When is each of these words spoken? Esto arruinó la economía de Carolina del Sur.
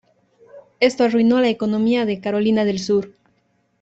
Esto 0.79 1.03
arruinó 1.03 1.39
la 1.41 1.49
economía 1.49 2.05
de 2.07 2.19
Carolina 2.21 2.65
del 2.65 2.79
Sur. 2.79 3.13